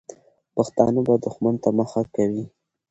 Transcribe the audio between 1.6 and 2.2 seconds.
ته مخه